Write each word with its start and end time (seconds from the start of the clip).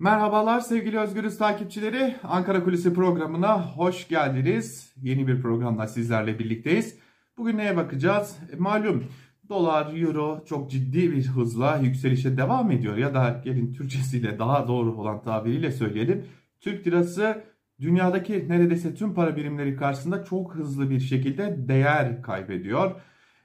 Merhabalar 0.00 0.60
sevgili 0.60 0.98
Özgürüz 0.98 1.38
takipçileri. 1.38 2.16
Ankara 2.22 2.64
Kulisi 2.64 2.94
programına 2.94 3.76
hoş 3.76 4.08
geldiniz. 4.08 4.92
Yeni 5.02 5.26
bir 5.26 5.42
programda 5.42 5.86
sizlerle 5.86 6.38
birlikteyiz. 6.38 6.98
Bugün 7.38 7.58
neye 7.58 7.76
bakacağız? 7.76 8.36
E, 8.52 8.56
malum 8.56 9.04
dolar, 9.48 9.96
euro 9.96 10.44
çok 10.48 10.70
ciddi 10.70 11.12
bir 11.12 11.26
hızla 11.26 11.76
yükselişe 11.76 12.36
devam 12.36 12.70
ediyor. 12.70 12.96
Ya 12.96 13.14
da 13.14 13.40
gelin 13.44 13.72
Türkçesiyle 13.72 14.38
daha 14.38 14.68
doğru 14.68 14.92
olan 14.92 15.22
tabiriyle 15.22 15.72
söyleyelim. 15.72 16.24
Türk 16.60 16.86
lirası 16.86 17.44
dünyadaki 17.80 18.48
neredeyse 18.48 18.94
tüm 18.94 19.14
para 19.14 19.36
birimleri 19.36 19.76
karşısında 19.76 20.24
çok 20.24 20.54
hızlı 20.54 20.90
bir 20.90 21.00
şekilde 21.00 21.68
değer 21.68 22.22
kaybediyor. 22.22 23.00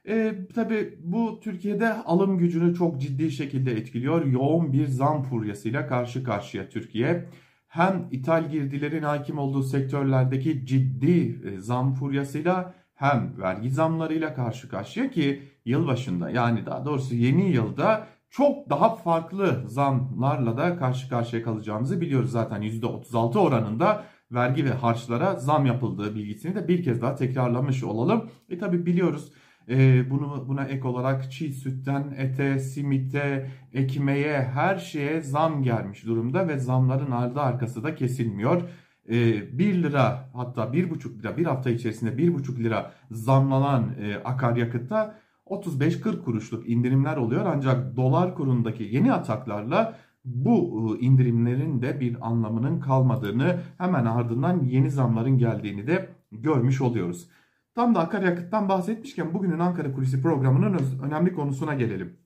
E, 0.07 0.35
tabii 0.55 0.99
bu 1.03 1.39
Türkiye'de 1.43 1.93
alım 1.93 2.37
gücünü 2.37 2.75
çok 2.75 3.01
ciddi 3.01 3.31
şekilde 3.31 3.71
etkiliyor. 3.71 4.25
Yoğun 4.25 4.73
bir 4.73 4.87
zam 4.87 5.23
furyasıyla 5.23 5.87
karşı 5.87 6.23
karşıya 6.23 6.69
Türkiye. 6.69 7.29
Hem 7.67 8.07
ithal 8.11 8.49
girdilerin 8.49 9.03
hakim 9.03 9.37
olduğu 9.37 9.63
sektörlerdeki 9.63 10.65
ciddi 10.65 11.41
e, 11.47 11.59
zam 11.59 11.93
furyasıyla 11.93 12.73
hem 12.95 13.33
vergi 13.37 13.71
zamlarıyla 13.71 14.33
karşı 14.35 14.69
karşıya 14.69 15.11
ki 15.11 15.43
yılbaşında 15.65 16.29
yani 16.29 16.65
daha 16.65 16.85
doğrusu 16.85 17.15
yeni 17.15 17.49
yılda 17.49 18.07
çok 18.29 18.69
daha 18.69 18.95
farklı 18.95 19.63
zamlarla 19.67 20.57
da 20.57 20.77
karşı 20.77 21.09
karşıya 21.09 21.43
kalacağımızı 21.43 22.01
biliyoruz. 22.01 22.31
Zaten 22.31 22.61
%36 22.61 23.39
oranında 23.39 24.03
vergi 24.31 24.65
ve 24.65 24.69
harçlara 24.69 25.35
zam 25.35 25.65
yapıldığı 25.65 26.15
bilgisini 26.15 26.55
de 26.55 26.67
bir 26.67 26.83
kez 26.83 27.01
daha 27.01 27.15
tekrarlamış 27.15 27.83
olalım. 27.83 28.29
E 28.49 28.57
tabi 28.57 28.85
biliyoruz 28.85 29.31
e, 29.69 30.09
bunu 30.09 30.45
buna 30.47 30.65
ek 30.65 30.87
olarak 30.87 31.31
çiğ 31.31 31.51
sütten 31.53 32.15
ete, 32.17 32.59
simite, 32.59 33.49
ekmeğe 33.73 34.41
her 34.43 34.77
şeye 34.77 35.21
zam 35.21 35.63
gelmiş 35.63 36.05
durumda 36.05 36.47
ve 36.47 36.57
zamların 36.57 37.11
ardı 37.11 37.39
arkası 37.39 37.83
da 37.83 37.95
kesilmiyor. 37.95 38.61
E, 39.09 39.57
1 39.57 39.83
lira 39.83 40.29
hatta 40.33 40.63
1,5 40.63 41.19
lira 41.19 41.37
bir 41.37 41.45
hafta 41.45 41.69
içerisinde 41.69 42.11
1,5 42.11 42.63
lira 42.63 42.91
zamlanan 43.11 43.95
e, 43.99 44.15
akaryakıtta 44.15 45.19
35-40 45.45 46.21
kuruşluk 46.23 46.69
indirimler 46.69 47.17
oluyor 47.17 47.45
ancak 47.45 47.97
dolar 47.97 48.35
kurundaki 48.35 48.83
yeni 48.83 49.13
ataklarla 49.13 49.95
bu 50.25 50.97
e, 51.01 51.05
indirimlerin 51.05 51.81
de 51.81 51.99
bir 51.99 52.27
anlamının 52.27 52.79
kalmadığını 52.79 53.59
hemen 53.77 54.05
ardından 54.05 54.63
yeni 54.63 54.91
zamların 54.91 55.37
geldiğini 55.37 55.87
de 55.87 56.09
görmüş 56.31 56.81
oluyoruz. 56.81 57.29
Tam 57.75 57.95
da 57.95 57.99
akaryakıttan 57.99 58.69
bahsetmişken 58.69 59.33
bugünün 59.33 59.59
Ankara 59.59 59.93
Kulisi 59.93 60.21
programının 60.21 61.01
önemli 61.03 61.33
konusuna 61.33 61.73
gelelim. 61.73 62.17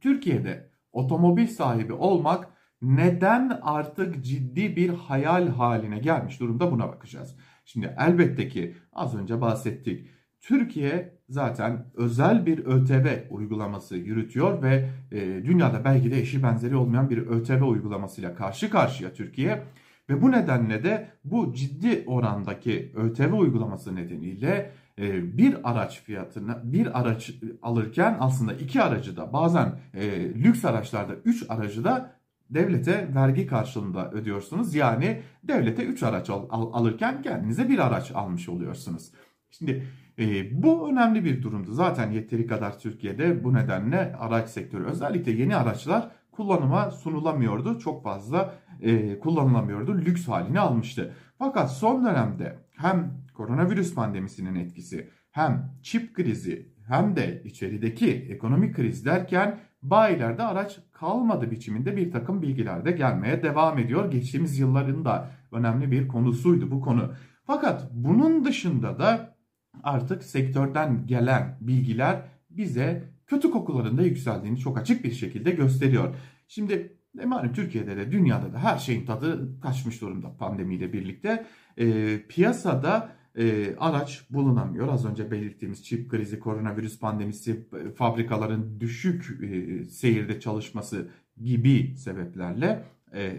Türkiye'de 0.00 0.70
otomobil 0.92 1.46
sahibi 1.46 1.92
olmak 1.92 2.48
neden 2.82 3.58
artık 3.62 4.24
ciddi 4.24 4.76
bir 4.76 4.88
hayal 4.88 5.48
haline 5.48 5.98
gelmiş 5.98 6.40
durumda 6.40 6.72
buna 6.72 6.88
bakacağız. 6.88 7.36
Şimdi 7.64 7.94
elbette 7.98 8.48
ki 8.48 8.76
az 8.92 9.16
önce 9.16 9.40
bahsettik. 9.40 10.08
Türkiye 10.40 11.18
zaten 11.28 11.86
özel 11.94 12.46
bir 12.46 12.58
ÖTV 12.58 13.06
uygulaması 13.30 13.96
yürütüyor 13.96 14.62
ve 14.62 14.90
e, 15.12 15.20
dünyada 15.20 15.84
belki 15.84 16.10
de 16.10 16.20
eşi 16.20 16.42
benzeri 16.42 16.76
olmayan 16.76 17.10
bir 17.10 17.18
ÖTV 17.18 17.62
uygulamasıyla 17.62 18.34
karşı 18.34 18.70
karşıya 18.70 19.12
Türkiye. 19.12 19.64
Ve 20.10 20.22
bu 20.22 20.32
nedenle 20.32 20.84
de 20.84 21.08
bu 21.24 21.54
ciddi 21.54 22.04
orandaki 22.06 22.92
ÖTV 22.94 23.32
uygulaması 23.32 23.96
nedeniyle 23.96 24.70
bir 24.98 25.70
araç 25.70 26.02
fiyatına 26.02 26.60
bir 26.64 27.00
araç 27.00 27.30
alırken 27.62 28.16
aslında 28.20 28.52
iki 28.52 28.82
aracı 28.82 29.16
da 29.16 29.32
bazen 29.32 29.80
e, 29.94 30.34
lüks 30.34 30.64
araçlarda 30.64 31.14
üç 31.14 31.44
aracı 31.48 31.84
da 31.84 32.14
devlete 32.50 33.14
vergi 33.14 33.46
karşılığında 33.46 34.10
ödüyorsunuz. 34.10 34.74
Yani 34.74 35.22
devlete 35.44 35.84
3 35.84 36.02
araç 36.02 36.30
al, 36.30 36.46
al, 36.50 36.72
alırken 36.72 37.22
kendinize 37.22 37.68
bir 37.68 37.78
araç 37.78 38.12
almış 38.12 38.48
oluyorsunuz. 38.48 39.12
Şimdi 39.50 39.86
e, 40.18 40.62
bu 40.62 40.90
önemli 40.90 41.24
bir 41.24 41.42
durumdu. 41.42 41.72
Zaten 41.72 42.10
yeteri 42.10 42.46
kadar 42.46 42.78
Türkiye'de 42.78 43.44
bu 43.44 43.54
nedenle 43.54 44.16
araç 44.16 44.48
sektörü 44.48 44.84
özellikle 44.84 45.32
yeni 45.32 45.56
araçlar 45.56 46.10
kullanıma 46.32 46.90
sunulamıyordu. 46.90 47.78
Çok 47.78 48.04
fazla 48.04 48.54
e, 48.80 49.18
kullanılamıyordu. 49.18 49.98
Lüks 49.98 50.28
halini 50.28 50.60
almıştı. 50.60 51.14
Fakat 51.38 51.72
son 51.72 52.04
dönemde 52.04 52.58
hem 52.76 53.24
koronavirüs 53.34 53.94
pandemisinin 53.94 54.54
etkisi 54.54 55.10
hem 55.30 55.70
çip 55.82 56.14
krizi 56.14 56.74
hem 56.88 57.16
de 57.16 57.42
içerideki 57.44 58.10
ekonomik 58.10 58.76
kriz 58.76 59.06
derken 59.06 59.60
bayilerde 59.82 60.42
araç 60.42 60.78
kalmadı 60.92 61.50
biçiminde 61.50 61.96
bir 61.96 62.12
takım 62.12 62.42
bilgiler 62.42 62.84
de 62.84 62.90
gelmeye 62.90 63.42
devam 63.42 63.78
ediyor. 63.78 64.10
Geçtiğimiz 64.10 64.58
yılların 64.58 65.04
da 65.04 65.30
önemli 65.52 65.90
bir 65.90 66.08
konusuydu 66.08 66.70
bu 66.70 66.80
konu. 66.80 67.12
Fakat 67.46 67.88
bunun 67.92 68.44
dışında 68.44 68.98
da 68.98 69.36
artık 69.82 70.22
sektörden 70.22 71.06
gelen 71.06 71.58
bilgiler 71.60 72.22
bize 72.50 73.04
kötü 73.26 73.50
kokularında 73.50 74.02
yükseldiğini 74.02 74.58
çok 74.58 74.78
açık 74.78 75.04
bir 75.04 75.12
şekilde 75.12 75.50
gösteriyor. 75.50 76.14
Şimdi 76.48 76.98
malum 77.14 77.52
Türkiye'de 77.52 77.96
de 77.96 78.12
dünyada 78.12 78.52
da 78.52 78.58
her 78.58 78.78
şeyin 78.78 79.06
tadı 79.06 79.60
kaçmış 79.60 80.00
durumda 80.00 80.36
pandemiyle 80.36 80.92
birlikte. 80.92 81.46
E, 81.76 82.18
piyasada 82.28 83.12
e, 83.38 83.76
araç 83.76 84.26
bulunamıyor. 84.30 84.88
Az 84.88 85.06
önce 85.06 85.30
belirttiğimiz 85.30 85.84
çip 85.84 86.10
krizi, 86.10 86.40
koronavirüs 86.40 86.98
pandemisi, 86.98 87.52
e, 87.52 87.90
fabrikaların 87.90 88.80
düşük 88.80 89.38
e, 89.42 89.84
seyirde 89.84 90.40
çalışması 90.40 91.08
gibi 91.42 91.96
sebeplerle 91.96 92.84
e, 93.14 93.32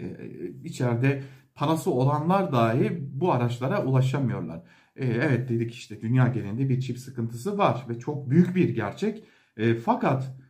içeride 0.64 1.22
parası 1.54 1.90
olanlar 1.90 2.52
dahi 2.52 2.98
bu 3.12 3.32
araçlara 3.32 3.84
ulaşamıyorlar. 3.84 4.62
E, 4.96 5.06
evet 5.06 5.48
dedik 5.48 5.74
işte 5.74 6.00
dünya 6.00 6.28
genelinde 6.28 6.68
bir 6.68 6.80
çip 6.80 6.98
sıkıntısı 6.98 7.58
var 7.58 7.86
ve 7.88 7.98
çok 7.98 8.30
büyük 8.30 8.56
bir 8.56 8.68
gerçek. 8.68 9.24
E, 9.56 9.74
fakat 9.74 10.22
e, 10.22 10.45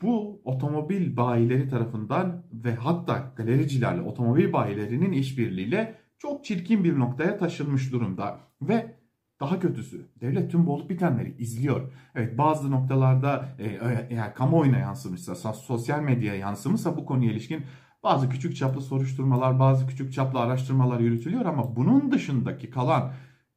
bu 0.00 0.40
otomobil 0.44 1.16
bayileri 1.16 1.68
tarafından 1.68 2.42
ve 2.52 2.74
hatta 2.74 3.32
galericilerle 3.36 4.02
otomobil 4.02 4.52
bayilerinin 4.52 5.12
işbirliğiyle 5.12 5.94
çok 6.18 6.44
çirkin 6.44 6.84
bir 6.84 6.98
noktaya 6.98 7.38
taşınmış 7.38 7.92
durumda. 7.92 8.40
Ve 8.62 8.96
daha 9.40 9.60
kötüsü 9.60 10.10
devlet 10.20 10.50
tüm 10.50 10.68
olup 10.68 10.90
bitenleri 10.90 11.36
izliyor. 11.38 11.92
Evet 12.14 12.38
bazı 12.38 12.70
noktalarda 12.70 13.48
e, 13.58 13.78
eğer 14.10 14.34
kamuoyuna 14.34 14.78
yansımışsa, 14.78 15.34
sosyal 15.52 16.00
medyaya 16.00 16.38
yansımışsa 16.38 16.96
bu 16.96 17.06
konuya 17.06 17.32
ilişkin 17.32 17.64
bazı 18.02 18.28
küçük 18.28 18.56
çaplı 18.56 18.80
soruşturmalar, 18.80 19.58
bazı 19.58 19.86
küçük 19.86 20.12
çaplı 20.12 20.40
araştırmalar 20.40 21.00
yürütülüyor 21.00 21.44
ama 21.44 21.76
bunun 21.76 22.12
dışındaki 22.12 22.70
kalan 22.70 23.12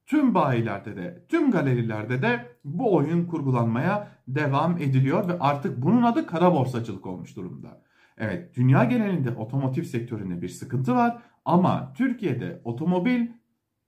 tüm 0.10 0.36
bayilerde 0.36 0.96
de, 0.96 1.26
tüm 1.30 1.52
galerilerde 1.52 2.22
de 2.22 2.46
bu 2.64 2.96
oyun 2.96 3.26
kurgulanmaya 3.26 4.08
devam 4.28 4.78
ediliyor 4.78 5.28
ve 5.28 5.40
artık 5.40 5.82
bunun 5.82 6.04
adı 6.04 6.28
kara 6.28 6.54
borsacılık 6.54 7.06
olmuş 7.06 7.36
durumda. 7.36 7.82
Evet, 8.18 8.56
dünya 8.56 8.84
genelinde 8.84 9.32
otomotiv 9.32 9.84
sektöründe 9.84 10.42
bir 10.42 10.50
sıkıntı 10.50 10.96
var 10.96 11.18
ama 11.46 11.94
Türkiye'de 11.94 12.62
otomobil 12.64 13.28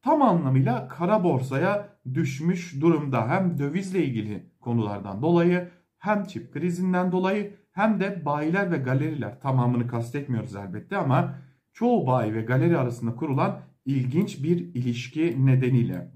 tam 0.02 0.22
anlamıyla 0.22 0.88
kara 0.88 1.24
borsaya 1.24 1.90
düşmüş 2.14 2.82
durumda. 2.82 3.30
Hem 3.30 3.58
dövizle 3.58 4.04
ilgili 4.04 4.52
konulardan 4.60 5.22
dolayı 5.22 5.70
hem 5.98 6.24
çip 6.24 6.54
krizinden 6.54 7.12
dolayı 7.12 7.56
hem 7.72 8.00
de 8.00 8.26
bayiler 8.26 8.72
ve 8.72 8.78
galeriler 8.78 9.40
tamamını 9.40 9.88
kastetmiyoruz 9.88 10.56
elbette 10.56 10.98
ama 10.98 11.36
çoğu 11.74 12.08
bayi 12.08 12.34
ve 12.34 12.42
galeri 12.42 12.78
arasında 12.78 13.16
kurulan 13.16 13.60
ilginç 13.98 14.44
bir 14.44 14.58
ilişki 14.58 15.46
nedeniyle. 15.46 16.12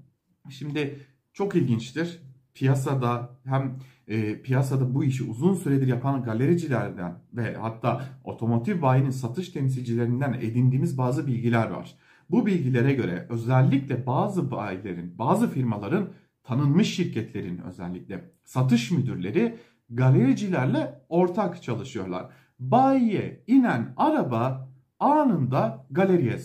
Şimdi 0.50 0.98
çok 1.32 1.54
ilginçtir. 1.54 2.22
Piyasada 2.54 3.38
hem 3.44 3.78
e, 4.08 4.42
piyasada 4.42 4.94
bu 4.94 5.04
işi 5.04 5.24
uzun 5.24 5.54
süredir 5.54 5.86
yapan 5.86 6.22
galericilerden 6.22 7.14
ve 7.32 7.54
hatta 7.54 8.04
otomotiv 8.24 8.82
bayinin 8.82 9.10
satış 9.10 9.48
temsilcilerinden 9.48 10.32
edindiğimiz 10.32 10.98
bazı 10.98 11.26
bilgiler 11.26 11.70
var. 11.70 11.94
Bu 12.30 12.46
bilgilere 12.46 12.94
göre 12.94 13.26
özellikle 13.30 14.06
bazı 14.06 14.50
bayilerin, 14.50 15.18
bazı 15.18 15.50
firmaların 15.50 16.08
tanınmış 16.44 16.94
şirketlerin 16.94 17.58
özellikle 17.58 18.30
satış 18.44 18.90
müdürleri 18.90 19.56
galericilerle 19.90 21.00
ortak 21.08 21.62
çalışıyorlar. 21.62 22.28
Bayiye 22.58 23.44
inen 23.46 23.94
araba 23.96 24.70
anında 24.98 25.86
galeriye 25.90 26.38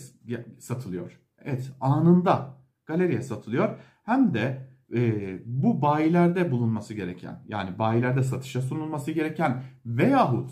satılıyor. 0.58 1.21
Evet 1.44 1.72
anında 1.80 2.54
galeriye 2.86 3.22
satılıyor. 3.22 3.78
Hem 4.04 4.34
de 4.34 4.68
e, 4.94 5.38
bu 5.46 5.82
bayilerde 5.82 6.50
bulunması 6.50 6.94
gereken 6.94 7.42
yani 7.48 7.78
bayilerde 7.78 8.22
satışa 8.22 8.62
sunulması 8.62 9.12
gereken 9.12 9.62
veyahut 9.86 10.50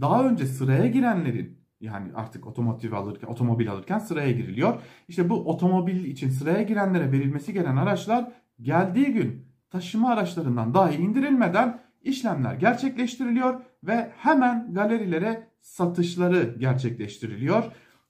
daha 0.00 0.28
önce 0.28 0.46
sıraya 0.46 0.86
girenlerin 0.86 1.58
yani 1.80 2.12
artık 2.14 2.46
otomotiv 2.46 2.92
alırken 2.92 3.28
otomobil 3.28 3.70
alırken 3.70 3.98
sıraya 3.98 4.32
giriliyor. 4.32 4.82
İşte 5.08 5.30
bu 5.30 5.34
otomobil 5.34 6.04
için 6.04 6.30
sıraya 6.30 6.62
girenlere 6.62 7.12
verilmesi 7.12 7.52
gereken 7.52 7.76
araçlar 7.76 8.32
geldiği 8.60 9.06
gün 9.06 9.48
taşıma 9.70 10.10
araçlarından 10.10 10.74
dahi 10.74 10.96
indirilmeden 10.96 11.80
işlemler 12.02 12.54
gerçekleştiriliyor 12.54 13.60
ve 13.84 14.12
hemen 14.16 14.74
galerilere 14.74 15.48
satışları 15.60 16.54
gerçekleştiriliyor. 16.58 17.64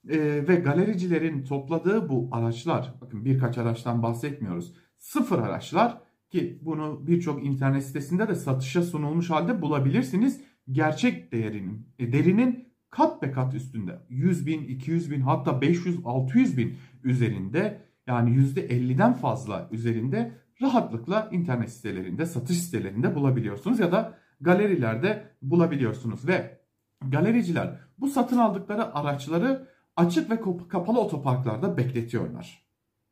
E, 0.09 0.49
ve 0.49 0.57
galericilerin 0.57 1.45
topladığı 1.45 2.09
bu 2.09 2.29
araçlar, 2.33 2.95
bakın 3.01 3.25
birkaç 3.25 3.59
araçtan 3.59 4.03
bahsetmiyoruz. 4.03 4.75
Sıfır 4.99 5.39
araçlar 5.39 6.01
ki 6.31 6.59
bunu 6.63 7.07
birçok 7.07 7.45
internet 7.45 7.85
sitesinde 7.85 8.29
de 8.29 8.35
satışa 8.35 8.83
sunulmuş 8.83 9.31
halde 9.31 9.63
bulabilirsiniz. 9.63 10.41
Gerçek 10.71 11.33
değerinin, 11.33 11.89
e, 11.99 12.13
derinin 12.13 12.69
kat 12.91 13.23
be 13.23 13.31
kat 13.31 13.55
üstünde. 13.55 13.99
100 14.09 14.47
bin, 14.47 14.65
200 14.65 15.11
bin 15.11 15.21
hatta 15.21 15.61
500, 15.61 16.01
600 16.05 16.57
bin 16.57 16.77
üzerinde 17.05 17.83
yani 18.07 18.31
%50'den 18.31 19.13
fazla 19.13 19.69
üzerinde 19.73 20.33
rahatlıkla 20.63 21.29
internet 21.33 21.73
sitelerinde, 21.73 22.27
satış 22.27 22.63
sitelerinde 22.63 23.15
bulabiliyorsunuz 23.15 23.79
ya 23.79 23.93
da 23.93 24.19
galerilerde 24.41 25.31
bulabiliyorsunuz 25.43 26.29
ve 26.29 26.61
galericiler 27.09 27.81
bu 27.99 28.09
satın 28.09 28.39
aldıkları 28.39 28.95
araçları 28.95 29.69
açık 29.99 30.31
ve 30.31 30.41
kapalı 30.69 31.01
otoparklarda 31.01 31.77
bekletiyorlar. 31.77 32.63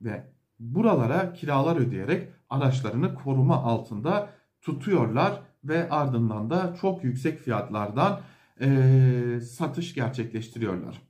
Ve 0.00 0.24
buralara 0.58 1.32
kiralar 1.32 1.76
ödeyerek 1.76 2.28
araçlarını 2.50 3.14
koruma 3.14 3.56
altında 3.56 4.30
tutuyorlar 4.62 5.42
ve 5.64 5.90
ardından 5.90 6.50
da 6.50 6.76
çok 6.80 7.04
yüksek 7.04 7.38
fiyatlardan 7.38 8.20
e, 8.60 9.40
satış 9.40 9.94
gerçekleştiriyorlar. 9.94 11.02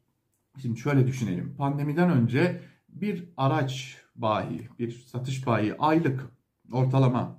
Şimdi 0.63 0.81
şöyle 0.81 1.07
düşünelim. 1.07 1.55
Pandemiden 1.59 2.11
önce 2.11 2.61
bir 2.89 3.25
araç 3.37 3.97
bayi, 4.17 4.69
bir 4.79 4.91
satış 4.91 5.47
bayi 5.47 5.75
aylık 5.79 6.31
ortalama 6.73 7.39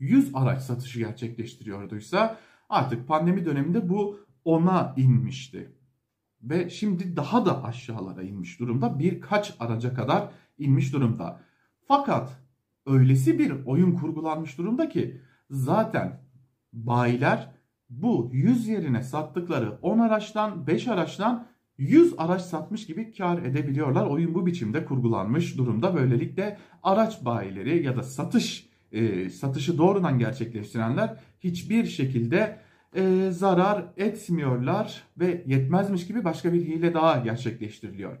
100 0.00 0.34
araç 0.34 0.62
satışı 0.62 0.98
gerçekleştiriyorduysa 0.98 2.36
artık 2.68 3.08
pandemi 3.08 3.44
döneminde 3.44 3.88
bu 3.88 4.20
10'a 4.46 4.94
inmişti. 4.96 5.79
Ve 6.42 6.70
şimdi 6.70 7.16
daha 7.16 7.46
da 7.46 7.64
aşağılara 7.64 8.22
inmiş 8.22 8.60
durumda. 8.60 8.98
Birkaç 8.98 9.54
araca 9.60 9.94
kadar 9.94 10.28
inmiş 10.58 10.92
durumda. 10.92 11.40
Fakat 11.88 12.40
öylesi 12.86 13.38
bir 13.38 13.52
oyun 13.66 13.92
kurgulanmış 13.92 14.58
durumda 14.58 14.88
ki 14.88 15.20
zaten 15.50 16.20
bayiler 16.72 17.50
bu 17.90 18.30
100 18.32 18.68
yerine 18.68 19.02
sattıkları 19.02 19.78
10 19.82 19.98
araçtan 19.98 20.66
5 20.66 20.88
araçtan 20.88 21.46
100 21.78 22.14
araç 22.18 22.42
satmış 22.42 22.86
gibi 22.86 23.12
kar 23.12 23.42
edebiliyorlar. 23.42 24.06
Oyun 24.06 24.34
bu 24.34 24.46
biçimde 24.46 24.84
kurgulanmış 24.84 25.58
durumda. 25.58 25.94
Böylelikle 25.94 26.58
araç 26.82 27.24
bayileri 27.24 27.84
ya 27.84 27.96
da 27.96 28.02
satış 28.02 28.70
e, 28.92 29.30
satışı 29.30 29.78
doğrudan 29.78 30.18
gerçekleştirenler 30.18 31.16
hiçbir 31.40 31.84
şekilde 31.86 32.58
e, 32.94 33.30
zarar 33.30 33.84
etmiyorlar 33.96 35.02
ve 35.18 35.44
yetmezmiş 35.46 36.06
gibi 36.06 36.24
başka 36.24 36.52
bir 36.52 36.60
hile 36.60 36.94
daha 36.94 37.18
gerçekleştiriliyor. 37.18 38.16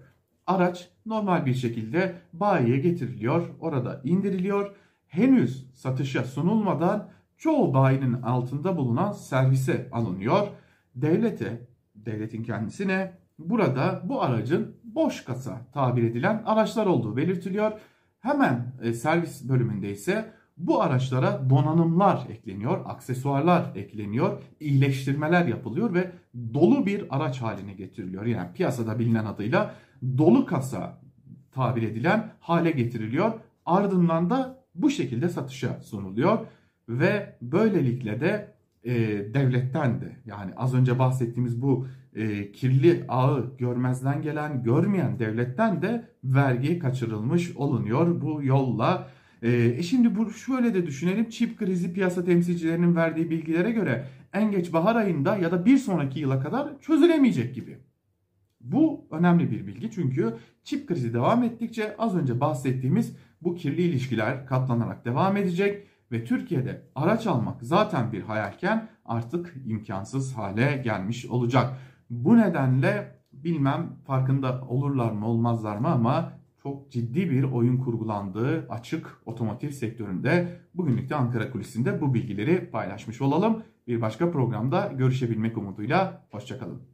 Araç 0.46 0.88
normal 1.06 1.46
bir 1.46 1.54
şekilde 1.54 2.14
bayiye 2.32 2.78
getiriliyor, 2.78 3.48
orada 3.60 4.00
indiriliyor. 4.04 4.74
Henüz 5.06 5.66
satışa 5.74 6.24
sunulmadan 6.24 7.08
çoğu 7.38 7.74
bayinin 7.74 8.22
altında 8.22 8.76
bulunan 8.76 9.12
servise 9.12 9.88
alınıyor. 9.92 10.48
Devlete, 10.94 11.66
devletin 11.94 12.42
kendisine 12.42 13.12
burada 13.38 14.02
bu 14.04 14.22
aracın 14.22 14.76
boş 14.84 15.24
kasa 15.24 15.60
tabir 15.72 16.02
edilen 16.02 16.42
araçlar 16.46 16.86
olduğu 16.86 17.16
belirtiliyor. 17.16 17.72
Hemen 18.20 18.72
e, 18.82 18.92
servis 18.92 19.48
bölümünde 19.48 19.90
ise 19.90 20.32
bu 20.66 20.82
araçlara 20.82 21.50
donanımlar 21.50 22.26
ekleniyor, 22.30 22.80
aksesuarlar 22.84 23.72
ekleniyor, 23.74 24.42
iyileştirmeler 24.60 25.46
yapılıyor 25.46 25.94
ve 25.94 26.10
dolu 26.54 26.86
bir 26.86 27.04
araç 27.10 27.42
haline 27.42 27.72
getiriliyor. 27.72 28.26
Yani 28.26 28.52
piyasada 28.52 28.98
bilinen 28.98 29.24
adıyla 29.24 29.74
dolu 30.18 30.46
kasa 30.46 31.00
tabir 31.52 31.82
edilen 31.82 32.32
hale 32.40 32.70
getiriliyor. 32.70 33.32
Ardından 33.66 34.30
da 34.30 34.64
bu 34.74 34.90
şekilde 34.90 35.28
satışa 35.28 35.80
sunuluyor 35.82 36.38
ve 36.88 37.36
böylelikle 37.42 38.20
de 38.20 38.52
e, 38.84 38.94
devletten 39.34 40.00
de 40.00 40.16
yani 40.26 40.52
az 40.56 40.74
önce 40.74 40.98
bahsettiğimiz 40.98 41.62
bu 41.62 41.86
e, 42.14 42.52
kirli 42.52 43.04
ağı 43.08 43.52
görmezden 43.58 44.22
gelen 44.22 44.62
görmeyen 44.62 45.18
devletten 45.18 45.82
de 45.82 46.08
vergi 46.24 46.78
kaçırılmış 46.78 47.56
olunuyor 47.56 48.20
bu 48.20 48.42
yolla. 48.42 49.08
E, 49.42 49.50
e 49.52 49.82
şimdi 49.82 50.16
bu 50.16 50.30
şöyle 50.30 50.74
de 50.74 50.86
düşünelim 50.86 51.28
çip 51.28 51.58
krizi 51.58 51.92
piyasa 51.92 52.24
temsilcilerinin 52.24 52.96
verdiği 52.96 53.30
bilgilere 53.30 53.70
göre 53.70 54.06
en 54.32 54.50
geç 54.50 54.72
bahar 54.72 54.96
ayında 54.96 55.36
ya 55.36 55.52
da 55.52 55.64
bir 55.64 55.78
sonraki 55.78 56.20
yıla 56.20 56.40
kadar 56.40 56.80
çözülemeyecek 56.80 57.54
gibi. 57.54 57.78
Bu 58.60 59.08
önemli 59.10 59.50
bir 59.50 59.66
bilgi 59.66 59.90
çünkü 59.90 60.36
çip 60.64 60.88
krizi 60.88 61.14
devam 61.14 61.42
ettikçe 61.42 61.96
az 61.98 62.16
önce 62.16 62.40
bahsettiğimiz 62.40 63.16
bu 63.42 63.54
kirli 63.54 63.82
ilişkiler 63.82 64.46
katlanarak 64.46 65.04
devam 65.04 65.36
edecek 65.36 65.86
ve 66.12 66.24
Türkiye'de 66.24 66.82
araç 66.94 67.26
almak 67.26 67.62
zaten 67.62 68.12
bir 68.12 68.22
hayalken 68.22 68.88
artık 69.04 69.56
imkansız 69.66 70.36
hale 70.36 70.80
gelmiş 70.84 71.26
olacak. 71.26 71.76
Bu 72.10 72.38
nedenle 72.38 73.20
bilmem 73.32 73.96
farkında 74.06 74.60
olurlar 74.68 75.10
mı 75.10 75.26
olmazlar 75.26 75.76
mı 75.76 75.88
ama 75.88 76.32
çok 76.62 76.90
ciddi 76.90 77.30
bir 77.30 77.42
oyun 77.42 77.78
kurgulandığı 77.78 78.66
açık 78.68 79.22
otomotiv 79.26 79.70
sektöründe 79.70 80.60
bugünlükte 80.74 81.14
Ankara 81.14 81.50
Kulisi'nde 81.50 82.00
bu 82.00 82.14
bilgileri 82.14 82.70
paylaşmış 82.70 83.20
olalım. 83.20 83.62
Bir 83.86 84.00
başka 84.00 84.30
programda 84.30 84.92
görüşebilmek 84.98 85.58
umuduyla 85.58 86.26
hoşçakalın. 86.30 86.82